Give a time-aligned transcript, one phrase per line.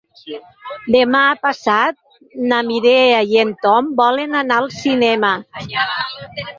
[0.95, 1.99] Demà passat
[2.53, 5.37] na Mireia i en Tom volen anar al cinema.